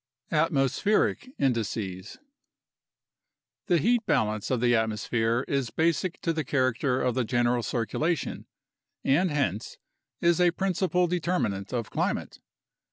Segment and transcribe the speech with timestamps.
[0.31, 2.17] Atmospheric Indices
[3.67, 8.47] The heat balance of the atmosphere is basic to the character of the general circulation
[9.03, 9.77] and hence
[10.19, 12.39] is a principal de terminant of climate.